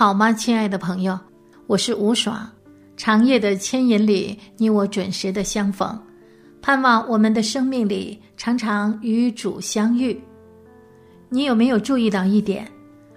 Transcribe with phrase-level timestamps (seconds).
[0.00, 1.20] 好吗，亲爱的朋友？
[1.66, 2.50] 我是吴爽。
[2.96, 5.94] 长夜的牵引里，你我准时的相逢，
[6.62, 10.18] 盼望我们的生命里常常与主相遇。
[11.28, 12.66] 你有没有注意到一点？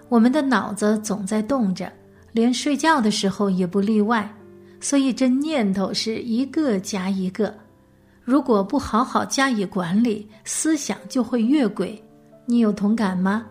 [0.10, 1.90] 我们的脑子总在动着，
[2.34, 4.30] 连睡觉的时候也不例外。
[4.82, 7.56] 所以这念头是一个加一个，
[8.26, 11.98] 如果不好好加以管理，思想就会越轨。
[12.46, 13.46] 你有同感吗？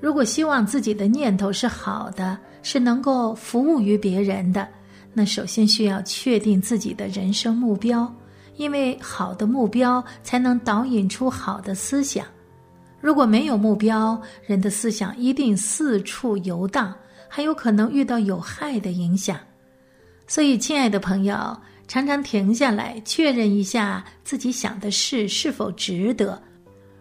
[0.00, 4.66] 如果希望自己的念头是好的，是能够服务于别人的，
[5.12, 8.10] 那首先需要确定自己的人生目标，
[8.56, 12.24] 因为好的目标才能导引出好的思想。
[13.00, 16.94] 如果没有目标，人的思想一定四处游荡，
[17.28, 19.38] 还有可能遇到有害的影响。
[20.26, 21.56] 所以，亲爱的朋友，
[21.88, 26.40] 常常停下来确认一下自己想的事是否值得。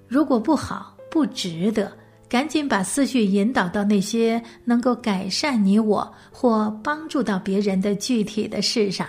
[0.08, 1.92] 如果不好，不值得。
[2.30, 9.08] 赶紧把思绪引导到那些能够改善你我或帮助到别人的具体的事上，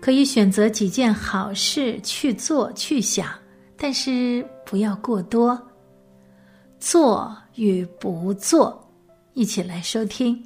[0.00, 3.28] 可以选择几件好事去做去想，
[3.76, 5.60] 但是不要过多。
[6.78, 8.88] 做与不做，
[9.34, 10.40] 一起来收听。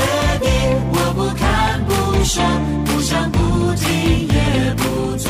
[0.00, 0.04] 约
[0.40, 0.48] 定，
[0.92, 1.44] 我不看
[1.86, 1.90] 不
[2.24, 2.42] 说，
[2.86, 3.38] 不想不
[3.74, 3.84] 听
[4.28, 4.82] 也不
[5.16, 5.28] 做。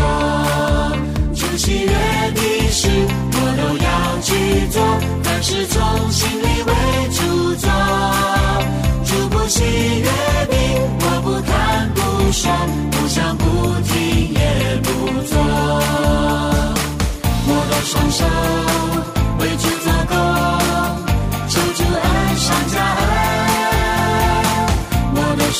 [1.34, 1.92] 除夕约
[2.34, 2.88] 定时，
[3.32, 3.88] 我都要
[4.22, 4.28] 去
[4.70, 4.80] 做，
[5.24, 6.72] 但是从心里为
[7.16, 7.18] 主
[7.56, 7.68] 做。
[9.04, 10.08] 主不喜约
[10.50, 10.54] 定，
[11.00, 11.98] 我不看不
[12.32, 12.50] 说，
[12.92, 13.44] 不想不
[13.88, 14.40] 听也
[14.82, 14.88] 不
[15.26, 15.32] 做。
[17.46, 18.79] 我的双手。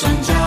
[0.01, 0.40] sunshine.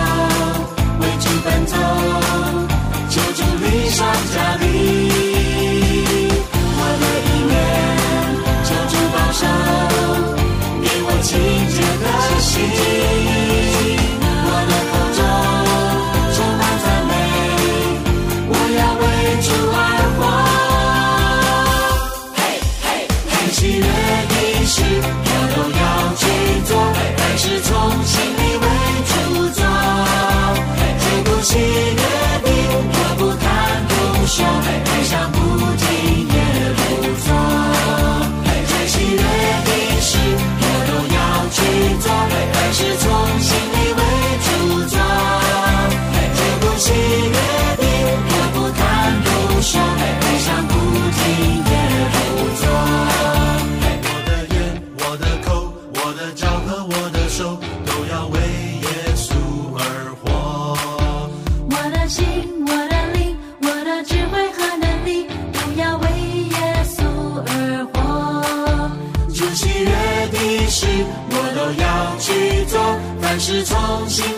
[73.47, 74.34] 是重新。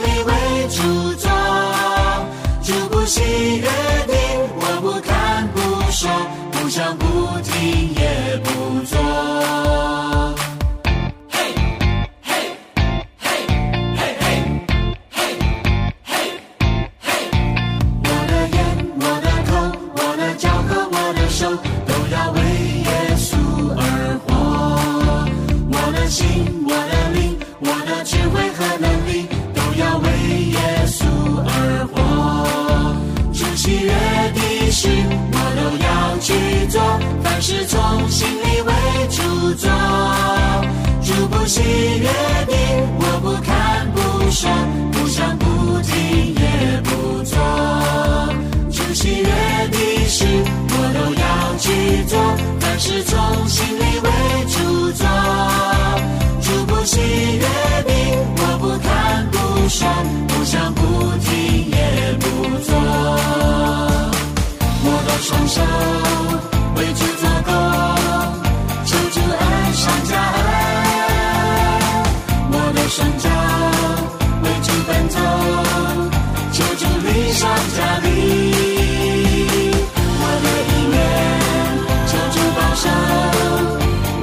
[36.69, 36.81] 做，
[37.23, 38.73] 凡事从心里为
[39.11, 39.23] 主
[39.55, 39.71] 做。
[41.03, 42.09] 主不喜约
[42.47, 42.57] 定，
[42.99, 44.51] 我不看不说，
[44.93, 45.45] 不想不
[45.83, 47.39] 听也不做。
[48.71, 49.29] 主喜约
[49.71, 49.79] 的
[50.09, 50.25] 事
[50.69, 51.25] 我都要
[51.59, 52.19] 去做，
[52.61, 54.09] 凡事从心里为
[54.49, 55.07] 主做。
[56.43, 57.47] 主不喜约
[57.87, 57.95] 定，
[58.37, 59.87] 我不看不说，
[60.29, 60.81] 不想不
[61.19, 61.77] 听也
[62.19, 62.25] 不
[62.65, 62.75] 做。
[64.89, 65.61] 我的双手
[72.97, 73.29] 双脚
[74.43, 75.19] 为主奔走，
[76.51, 77.47] 求主力上
[77.77, 78.07] 加力。
[80.19, 80.97] 我的意愿
[82.07, 82.85] 求主保守，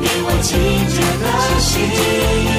[0.01, 0.49] 给我清
[0.89, 1.25] 洁的
[1.59, 2.52] 心。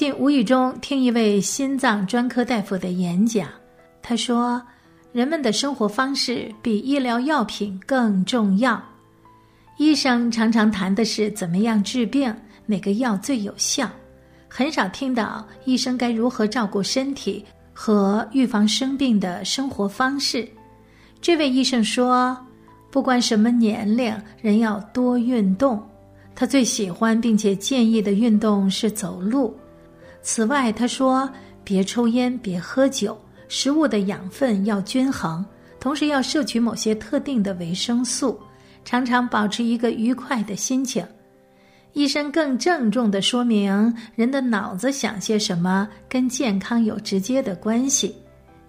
[0.00, 3.46] 近无意中听一位心脏专科大夫的演讲，
[4.00, 4.62] 他说
[5.12, 8.82] ：“人们的生活方式比医疗药品更重要。
[9.76, 13.90] 医生常常谈的是怎么样治病，哪个药最有效，
[14.48, 20.48] 很少听到医生该如何照顾身体和预防生病的生活方式。”
[21.20, 22.34] 这位医生说
[22.90, 24.10] ：“不管什么年龄，
[24.40, 25.78] 人要多运动。
[26.34, 29.54] 他最喜欢并且建议的运动是走路。
[30.22, 31.28] 此外，他说
[31.64, 33.18] 别抽烟，别喝酒，
[33.48, 35.44] 食物的养分要均衡，
[35.78, 38.38] 同时要摄取某些特定的维生素，
[38.84, 41.04] 常常保持一个愉快的心情。
[41.92, 48.14] 医生更郑重地说明，人的脑子想些什么跟健康有直接的关系。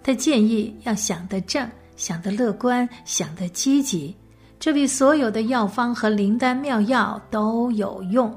[0.02, 4.16] 他建议要想得正，想得乐观，想得积极，
[4.58, 8.36] 这比所有的药方和灵丹妙药都有用。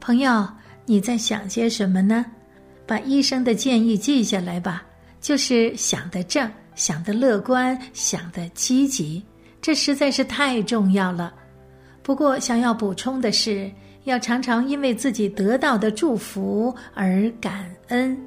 [0.00, 0.48] 朋友，
[0.90, 2.26] 你在想些什么呢？
[2.84, 4.84] 把医生的建议记下来吧，
[5.20, 9.22] 就是想得正，想得乐观，想得积极，
[9.62, 11.32] 这实在是太重要了。
[12.02, 13.70] 不过，想要补充的是，
[14.02, 18.20] 要常常因为自己得到的祝福而感恩。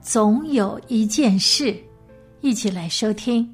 [0.00, 1.76] 总有一件事，
[2.40, 3.53] 一起来收听。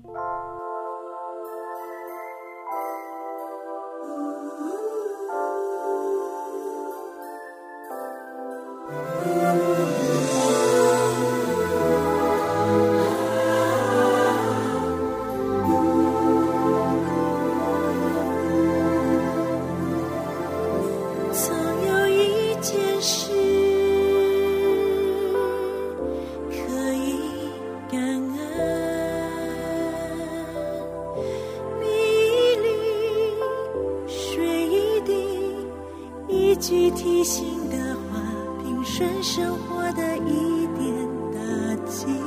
[36.60, 38.20] 句提醒的话，
[38.62, 41.40] 平顺生活的一点打
[41.86, 42.19] 击。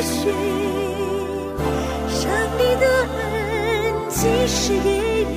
[0.00, 0.32] 处可寻，
[2.08, 2.86] 上帝的
[3.18, 3.20] 恩
[4.08, 4.88] 即时给
[5.28, 5.34] 你。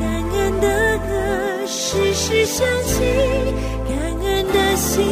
[0.00, 0.66] 感恩的
[0.98, 2.94] 歌时时响起，
[3.88, 5.04] 感恩的心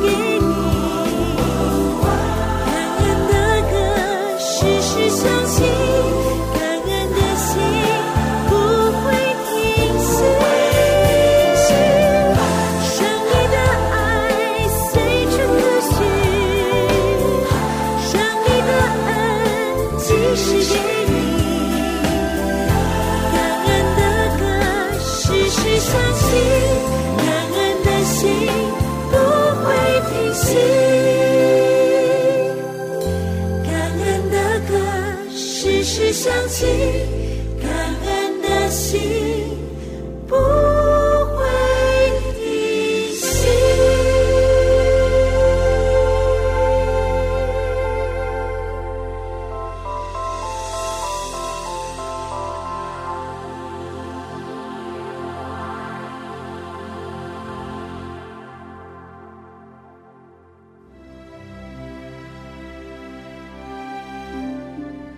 [0.00, 0.31] seguir.
[36.62, 36.68] 时响起，
[37.60, 37.68] 感
[38.04, 39.00] 恩的心
[40.28, 41.42] 不会
[42.36, 42.40] 停
[43.16, 43.48] 息。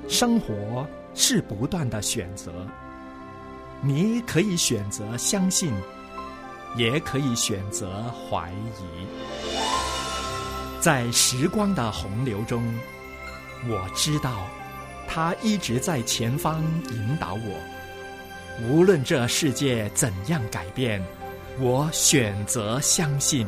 [0.08, 2.52] 生活是不断的选择，
[3.80, 5.72] 你可以选择相信，
[6.76, 9.06] 也可以选择怀疑。
[10.80, 12.62] 在时光的洪流中，
[13.68, 14.46] 我知道，
[15.08, 18.68] 他一直在前方引导我。
[18.68, 21.02] 无论这世界怎样改变，
[21.58, 23.46] 我选择相信。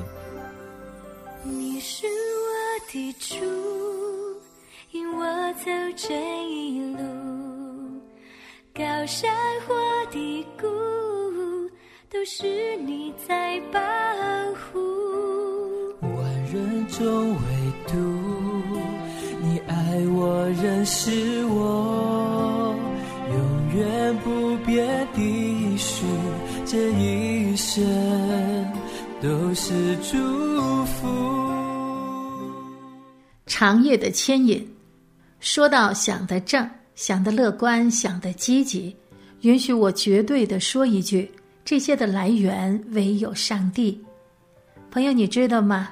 [1.45, 3.37] 你是我的主，
[4.93, 6.15] 引我走这
[6.49, 6.56] 一，
[9.07, 9.31] 山
[9.67, 9.75] 或
[10.11, 10.67] 低谷，
[12.11, 13.81] 都是你在保
[14.55, 14.81] 护。
[16.01, 17.39] 万人中唯
[17.87, 17.95] 独
[19.41, 22.75] 你爱我，认识我，
[23.29, 26.05] 永远不变的许，
[26.65, 27.85] 这一生
[29.23, 31.07] 都是祝福。
[33.47, 34.69] 长夜的牵引。
[35.39, 38.97] 说到想得正、想得乐观、想得积极，
[39.43, 41.31] 允许我绝对的说一句：
[41.63, 44.03] 这些的来源唯有上帝。
[44.91, 45.91] 朋友，你知道吗？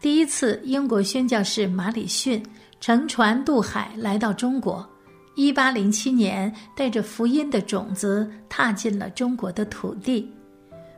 [0.00, 2.42] 第一次英国宣教士马里逊
[2.80, 4.88] 乘船渡海来到中国，
[5.34, 10.32] 一八零七年带着福音的种子踏进了中国的土地。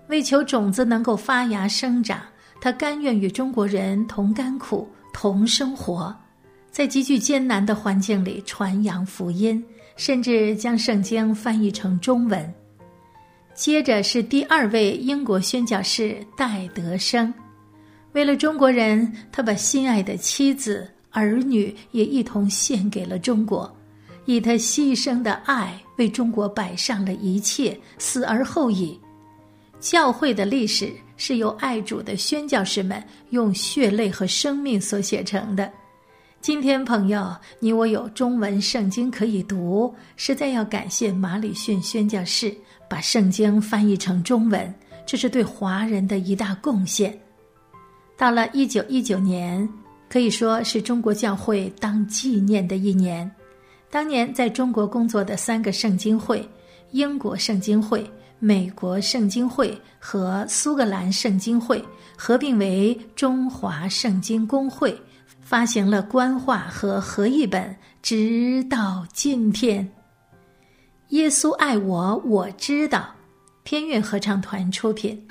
[0.08, 2.20] 为求种子能够发芽生长，
[2.60, 6.14] 他甘愿与中国人同甘苦、同生活。
[6.78, 9.60] 在极具艰难的环境里传扬福音，
[9.96, 12.54] 甚至将圣经翻译成中文。
[13.52, 17.34] 接着是第二位英国宣教士戴德生，
[18.12, 23.76] 为了中国人，他把心爱的妻子、儿女也一同献给了中国，
[24.24, 28.96] 以他牺牲的爱为中国摆上了一切，死而后已。
[29.80, 35.68] 教会的历史是由爱主的宣教士们用血泪和生命所写成的。
[36.40, 42.54] 今天，朋友，你我有中文圣经可以读，实在要感谢马里逊宣教士
[42.88, 44.72] 把圣经翻译成中文，
[45.04, 47.18] 这是对华人的一大贡献。
[48.16, 49.68] 到了一九一九年，
[50.08, 53.30] 可以说是中国教会当纪念的一年。
[53.90, 56.48] 当年在中国工作的三个圣经会——
[56.92, 61.84] 英国圣经会、美国圣经会和苏格兰圣经会，
[62.16, 64.96] 合并为中华圣经公会。
[65.48, 69.90] 发行了官话和合译本，直到今天。
[71.08, 73.08] 耶稣爱我，我知道。
[73.64, 75.26] 天乐合唱团出品。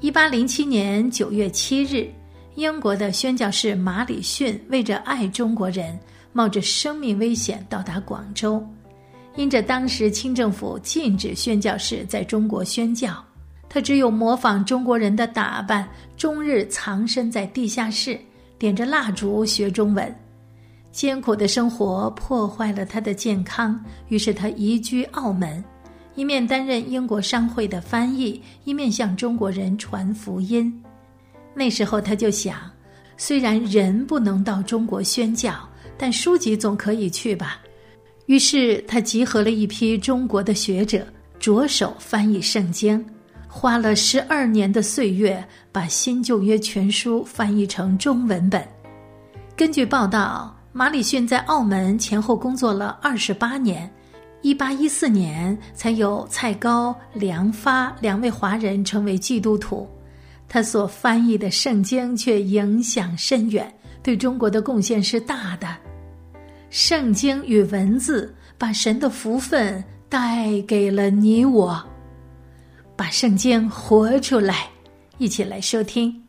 [0.00, 2.06] 一八零七年九月七日，
[2.54, 5.98] 英国的宣教士马里逊为着爱中国人，
[6.34, 8.62] 冒着生命危险到达广州。
[9.36, 13.24] 因着当时清政府禁止宣教士在中国宣教，
[13.70, 18.20] 他只有模仿中国人的打扮，终日藏身在地下室，
[18.58, 20.14] 点着蜡烛学中文。
[20.92, 25.64] 艰苦的生活破坏了他的健康，于是他移居澳门。
[26.16, 30.82] 一面担任英国商会的翻译，一面向中国人传福音。
[31.54, 32.56] 那时候他就想，
[33.16, 35.54] 虽然人不能到中国宣教，
[35.96, 37.60] 但书籍总可以去吧。
[38.26, 41.06] 于是他集合了一批中国的学者，
[41.38, 43.04] 着手翻译圣经，
[43.46, 48.66] 花了十二年的岁月，把新旧约全书翻译成中文本。
[49.54, 53.90] 根据报道，马里逊在澳门前后工作了二十八年。
[54.46, 59.88] 一八一四年，才有蔡高、梁发两位华人成为基督徒。
[60.48, 65.66] 他所翻译的圣经却影响深远，对中国的贡献是大的。
[66.70, 71.84] 圣经与文字把神的福分带给了你我，
[72.94, 74.68] 把圣经活出来，
[75.18, 76.22] 一起来收听。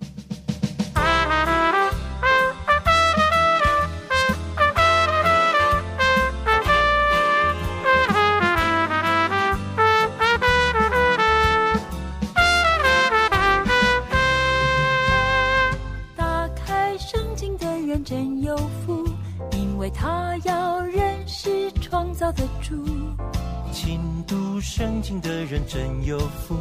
[25.68, 26.56] 真有福，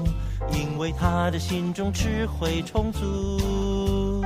[0.53, 4.21] 因为他的心中智慧充足。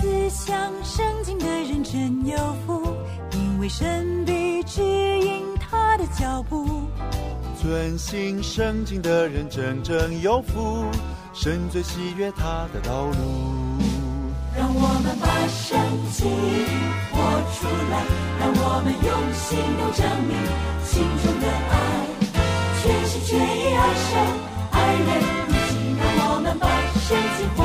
[0.00, 2.96] 思想圣经的人真有福，
[3.32, 6.66] 因为神必指引他的脚步。
[7.60, 10.84] 遵行圣经的人真正有福，
[11.32, 13.14] 神最喜悦他的道路。
[14.56, 15.78] 让我们把圣
[16.12, 16.30] 经
[17.10, 17.16] 活
[17.54, 18.04] 出来，
[18.38, 20.36] 让我们用行动证明
[20.84, 21.74] 心中的爱，
[22.82, 24.10] 全心全意爱神，
[24.72, 25.08] 爱人
[25.46, 25.72] 如今。
[26.18, 26.66] 让我们把
[26.98, 27.62] 圣经活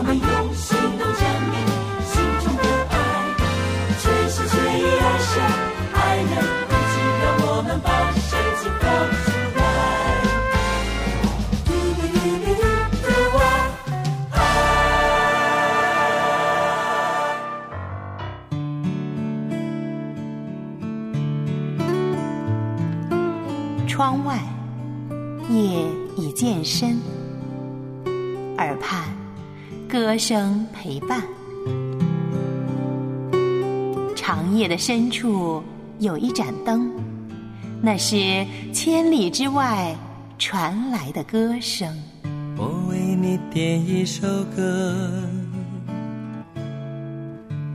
[0.00, 0.49] 我们有
[30.20, 31.22] 声陪伴。
[34.14, 35.62] 长夜的深处
[35.98, 36.90] 有一盏灯，
[37.82, 39.96] 那是千里之外
[40.38, 41.90] 传来的歌声。
[42.58, 44.94] 我为你点一首歌，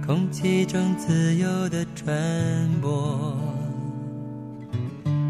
[0.05, 2.15] 空气中自由的传
[2.79, 3.35] 播，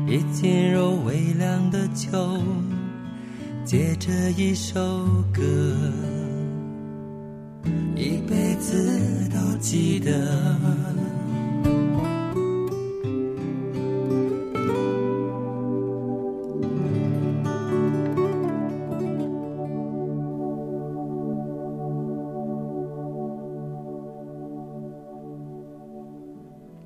[0.06, 2.44] 一进入微凉的秋，
[3.64, 4.78] 借着一首
[5.34, 5.42] 歌，
[9.66, 10.12] 记得。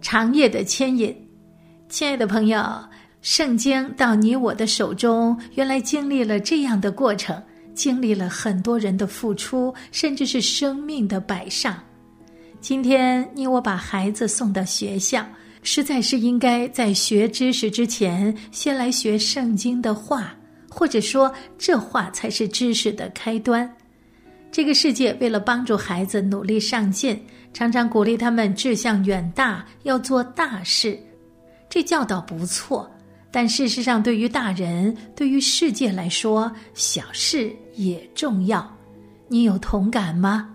[0.01, 1.13] 长夜的牵引，
[1.89, 2.63] 亲爱的朋友，
[3.21, 11.77] 圣经到你我的手中，原来经历了这样的过程，经历了很多人的付出，甚至是生命的摆上。
[12.61, 15.25] 今天你我把孩子送到学校，
[15.63, 20.35] 实在是应该在学知识之前，先来学圣经的话，
[20.69, 23.69] 或者说这话才是知识的开端。
[24.51, 27.19] 这个世界为了帮助孩子努力上进。
[27.51, 30.99] 常常鼓励他们志向远大，要做大事，
[31.67, 32.87] 这教导不错。
[33.31, 38.71] 但事实上，对于大人，对于世界来说，小事也重要。
[39.27, 40.47] 你有同感吗？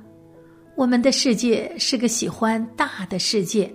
[0.77, 3.73] 我们的世界是个喜欢大的世界，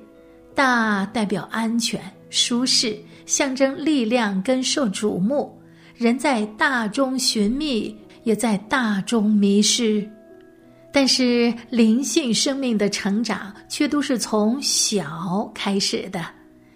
[0.54, 5.58] 大代表安全、舒适，象征力量跟受瞩目。
[5.96, 10.08] 人在大中寻觅，也在大中迷失。
[10.92, 16.26] 但是灵性生命的成长却都是从小开始的，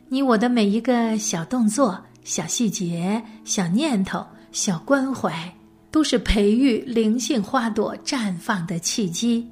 [0.07, 5.53] 你我的每一个小动作、小细节、小念头、小关怀，
[5.91, 9.45] 都是培育灵性花朵绽放的契机。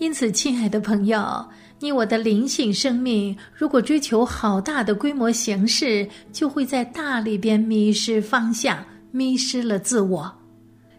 [0.00, 1.46] 因此，亲爱的朋友，
[1.78, 10.34] 你我的灵性生命如果追求好大的规模形式，就会在大里边迷失方向，迷失了自我。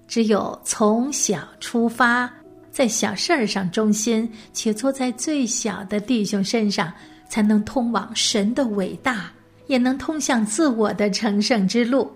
[0.08, 2.32] 只有从小出发。
[2.70, 6.94] 在小事儿上忠心，且坐在最小的弟兄身上，
[7.28, 9.32] 才能通往神的伟大，
[9.66, 12.10] 也能通向自我的成圣之路。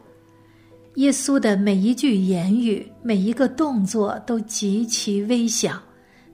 [0.95, 5.81] 耶稣的每一句言语、每一个动作都极其微小，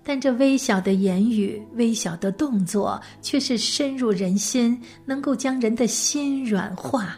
[0.04, 7.16] 但这微小的言语、微小的动作，却是深入人心，能够将人的心软化，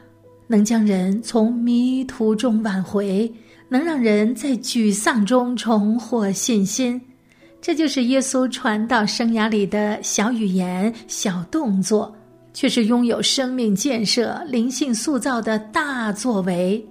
[0.48, 3.32] 能将人从迷途中挽回。
[3.70, 7.02] 能让人在沮丧中重获信心，
[7.60, 12.14] 这就是耶稣传道生涯里的小语言、小动作，
[12.54, 16.86] 却是拥有生命建设、灵性塑造的大作为。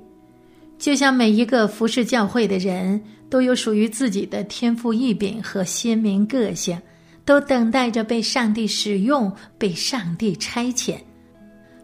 [0.77, 3.01] 就像每一个服侍教会的人
[3.33, 6.79] 都有属于自己的天赋异禀和鲜明个性，
[7.25, 10.97] 都等待着被上帝使用、被上帝差遣。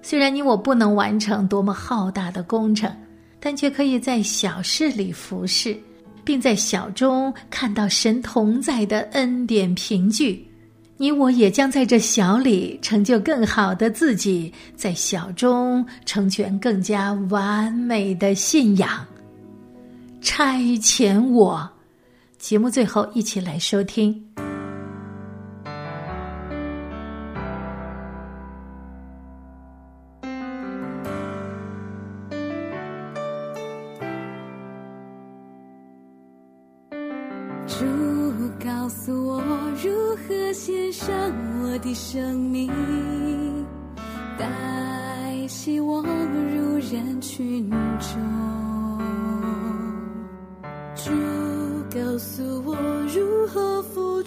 [0.03, 2.95] 虽然你我不能完成多么浩大的工程。
[3.41, 5.77] 但却可以在小事里服侍，
[6.25, 10.45] 并在小中看到神同在的恩典凭据。
[10.97, 19.07] 你我也将在这小里成就更好的自己，在小中成全更加完美的信仰。
[20.21, 21.71] 差遣我，
[22.39, 24.48] 节目最后一起来收听。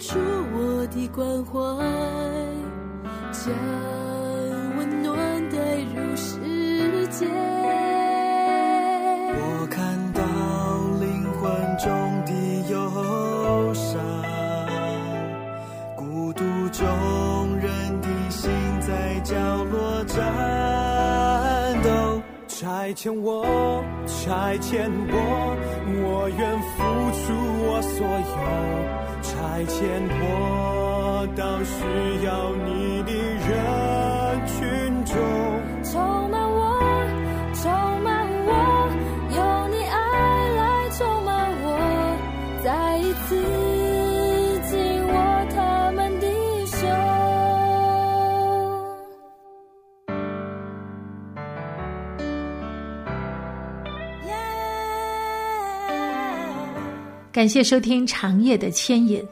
[0.02, 1.52] 出我的关怀，
[3.30, 3.54] 将
[4.76, 5.16] 温暖
[5.48, 5.56] 带
[5.94, 7.24] 入世界。
[9.38, 10.20] 我看到
[10.98, 11.42] 灵魂
[11.78, 11.86] 中
[12.26, 12.32] 的
[12.68, 14.02] 忧伤，
[15.94, 16.84] 孤独中
[17.58, 18.90] 人的心在。
[19.22, 20.20] 角落战
[21.84, 25.56] 斗，差遣我，差遣我，
[26.02, 26.74] 我愿付
[27.22, 28.36] 出我所有，
[29.52, 31.74] 爱牵我到需
[32.24, 34.56] 要你的人群
[35.04, 35.14] 中
[35.84, 36.58] 充满我
[37.52, 38.50] 充满我
[39.36, 40.00] 有你爱
[40.56, 41.30] 来充满
[41.64, 41.66] 我
[42.64, 43.36] 再一次
[44.70, 44.72] 紧
[45.06, 45.12] 握
[45.54, 46.26] 他们的
[46.64, 46.80] 手
[57.30, 59.22] 感谢收听长夜的牵引。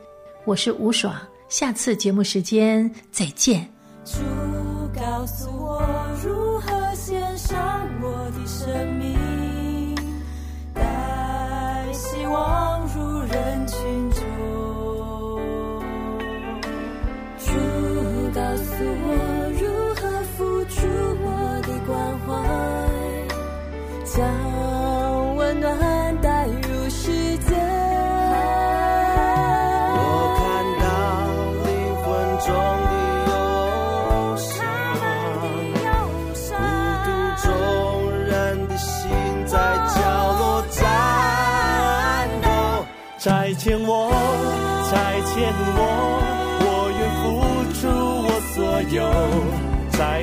[0.50, 1.14] 我是吴爽
[1.48, 3.72] 下次节目时间再见。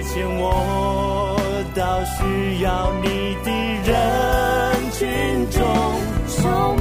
[0.07, 1.35] 牵我
[1.75, 3.51] 到需要你的
[3.83, 6.76] 人群中。